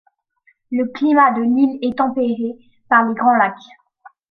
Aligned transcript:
Le 0.71 0.85
climat 0.85 1.31
de 1.33 1.43
l'île 1.43 1.77
est 1.83 1.99
tempéré 1.99 2.57
par 2.89 3.05
les 3.05 3.13
Grands 3.13 3.37
Lacs. 3.37 3.61